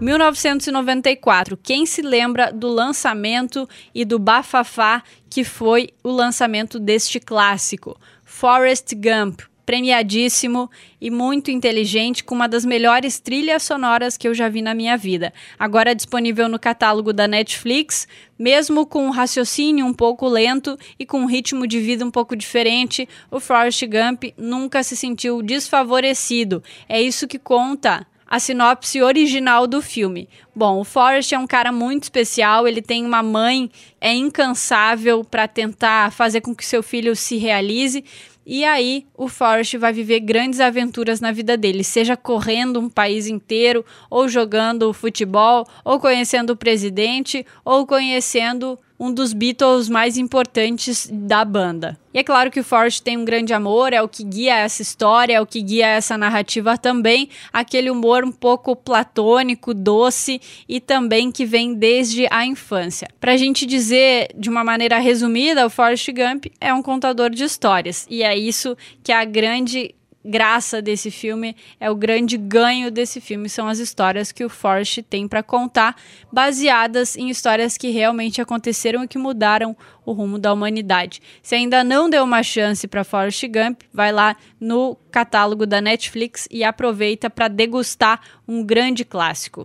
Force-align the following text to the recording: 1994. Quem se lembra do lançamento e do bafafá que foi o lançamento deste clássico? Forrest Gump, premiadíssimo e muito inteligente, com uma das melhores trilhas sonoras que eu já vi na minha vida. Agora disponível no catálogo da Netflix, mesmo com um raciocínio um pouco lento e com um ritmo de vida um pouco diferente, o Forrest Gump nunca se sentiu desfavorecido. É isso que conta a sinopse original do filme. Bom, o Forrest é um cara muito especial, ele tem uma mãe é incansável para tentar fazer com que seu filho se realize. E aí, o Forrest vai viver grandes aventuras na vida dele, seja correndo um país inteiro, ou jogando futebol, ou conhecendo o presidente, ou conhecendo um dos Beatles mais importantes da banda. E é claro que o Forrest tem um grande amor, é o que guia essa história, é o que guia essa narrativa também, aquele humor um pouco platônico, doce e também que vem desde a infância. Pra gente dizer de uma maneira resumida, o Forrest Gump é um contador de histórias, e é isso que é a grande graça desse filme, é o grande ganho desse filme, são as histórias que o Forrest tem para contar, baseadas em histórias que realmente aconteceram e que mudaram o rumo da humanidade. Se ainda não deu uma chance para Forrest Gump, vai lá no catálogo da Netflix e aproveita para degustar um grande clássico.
1994. 0.00 1.56
Quem 1.56 1.86
se 1.86 2.02
lembra 2.02 2.52
do 2.52 2.68
lançamento 2.68 3.68
e 3.94 4.04
do 4.04 4.18
bafafá 4.18 5.02
que 5.28 5.42
foi 5.42 5.88
o 6.02 6.10
lançamento 6.10 6.78
deste 6.78 7.18
clássico? 7.18 7.98
Forrest 8.24 8.92
Gump, 8.94 9.40
premiadíssimo 9.64 10.70
e 11.00 11.10
muito 11.10 11.50
inteligente, 11.50 12.22
com 12.22 12.34
uma 12.34 12.46
das 12.46 12.64
melhores 12.64 13.18
trilhas 13.18 13.62
sonoras 13.62 14.16
que 14.16 14.28
eu 14.28 14.34
já 14.34 14.48
vi 14.48 14.60
na 14.60 14.74
minha 14.74 14.96
vida. 14.96 15.32
Agora 15.58 15.94
disponível 15.94 16.48
no 16.48 16.58
catálogo 16.58 17.12
da 17.12 17.26
Netflix, 17.26 18.06
mesmo 18.38 18.86
com 18.86 19.06
um 19.06 19.10
raciocínio 19.10 19.86
um 19.86 19.94
pouco 19.94 20.28
lento 20.28 20.78
e 20.98 21.06
com 21.06 21.20
um 21.20 21.26
ritmo 21.26 21.66
de 21.66 21.80
vida 21.80 22.04
um 22.04 22.10
pouco 22.10 22.36
diferente, 22.36 23.08
o 23.30 23.40
Forrest 23.40 23.82
Gump 23.86 24.24
nunca 24.36 24.82
se 24.82 24.94
sentiu 24.96 25.42
desfavorecido. 25.42 26.62
É 26.88 27.00
isso 27.00 27.26
que 27.26 27.38
conta 27.38 28.06
a 28.26 28.40
sinopse 28.40 29.00
original 29.00 29.66
do 29.66 29.80
filme. 29.80 30.28
Bom, 30.54 30.80
o 30.80 30.84
Forrest 30.84 31.32
é 31.32 31.38
um 31.38 31.46
cara 31.46 31.70
muito 31.70 32.04
especial, 32.04 32.66
ele 32.66 32.82
tem 32.82 33.04
uma 33.04 33.22
mãe 33.22 33.70
é 34.00 34.12
incansável 34.12 35.24
para 35.24 35.46
tentar 35.46 36.10
fazer 36.12 36.40
com 36.40 36.54
que 36.54 36.64
seu 36.64 36.82
filho 36.82 37.14
se 37.14 37.36
realize. 37.36 38.04
E 38.44 38.64
aí, 38.64 39.04
o 39.16 39.28
Forrest 39.28 39.76
vai 39.76 39.92
viver 39.92 40.20
grandes 40.20 40.60
aventuras 40.60 41.20
na 41.20 41.32
vida 41.32 41.56
dele, 41.56 41.82
seja 41.82 42.16
correndo 42.16 42.78
um 42.78 42.88
país 42.88 43.26
inteiro, 43.26 43.84
ou 44.08 44.28
jogando 44.28 44.92
futebol, 44.92 45.66
ou 45.84 45.98
conhecendo 45.98 46.50
o 46.50 46.56
presidente, 46.56 47.44
ou 47.64 47.84
conhecendo 47.84 48.78
um 48.98 49.12
dos 49.12 49.32
Beatles 49.32 49.88
mais 49.88 50.16
importantes 50.16 51.08
da 51.12 51.44
banda. 51.44 51.98
E 52.12 52.18
é 52.18 52.24
claro 52.24 52.50
que 52.50 52.60
o 52.60 52.64
Forrest 52.64 53.02
tem 53.02 53.16
um 53.16 53.24
grande 53.24 53.52
amor, 53.52 53.92
é 53.92 54.00
o 54.00 54.08
que 54.08 54.24
guia 54.24 54.56
essa 54.56 54.80
história, 54.80 55.34
é 55.34 55.40
o 55.40 55.46
que 55.46 55.60
guia 55.60 55.86
essa 55.86 56.16
narrativa 56.16 56.78
também, 56.78 57.28
aquele 57.52 57.90
humor 57.90 58.24
um 58.24 58.32
pouco 58.32 58.74
platônico, 58.74 59.74
doce 59.74 60.40
e 60.66 60.80
também 60.80 61.30
que 61.30 61.44
vem 61.44 61.74
desde 61.74 62.26
a 62.30 62.46
infância. 62.46 63.06
Pra 63.20 63.36
gente 63.36 63.66
dizer 63.66 64.28
de 64.34 64.48
uma 64.48 64.64
maneira 64.64 64.98
resumida, 64.98 65.66
o 65.66 65.70
Forrest 65.70 66.08
Gump 66.10 66.46
é 66.58 66.72
um 66.72 66.82
contador 66.82 67.28
de 67.28 67.44
histórias, 67.44 68.06
e 68.08 68.22
é 68.22 68.36
isso 68.36 68.76
que 69.02 69.12
é 69.12 69.16
a 69.16 69.24
grande 69.24 69.94
graça 70.26 70.82
desse 70.82 71.10
filme, 71.10 71.56
é 71.78 71.90
o 71.90 71.94
grande 71.94 72.36
ganho 72.36 72.90
desse 72.90 73.20
filme, 73.20 73.48
são 73.48 73.68
as 73.68 73.78
histórias 73.78 74.32
que 74.32 74.44
o 74.44 74.48
Forrest 74.48 75.02
tem 75.02 75.28
para 75.28 75.42
contar, 75.42 75.96
baseadas 76.32 77.16
em 77.16 77.30
histórias 77.30 77.76
que 77.76 77.90
realmente 77.90 78.40
aconteceram 78.40 79.04
e 79.04 79.08
que 79.08 79.18
mudaram 79.18 79.76
o 80.04 80.12
rumo 80.12 80.38
da 80.38 80.52
humanidade. 80.52 81.20
Se 81.42 81.54
ainda 81.54 81.82
não 81.82 82.10
deu 82.10 82.24
uma 82.24 82.42
chance 82.42 82.86
para 82.88 83.04
Forrest 83.04 83.44
Gump, 83.46 83.82
vai 83.92 84.12
lá 84.12 84.36
no 84.60 84.96
catálogo 85.10 85.66
da 85.66 85.80
Netflix 85.80 86.48
e 86.50 86.64
aproveita 86.64 87.30
para 87.30 87.48
degustar 87.48 88.20
um 88.46 88.64
grande 88.64 89.04
clássico. 89.04 89.64